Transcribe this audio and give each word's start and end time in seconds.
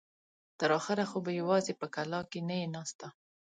تر 0.59 0.69
اخره 0.79 1.03
خو 1.09 1.17
به 1.25 1.31
يواځې 1.41 1.73
په 1.81 1.87
کلاکې 1.95 2.39
نه 2.49 2.55
يې 2.61 2.67
ناسته. 2.75 3.07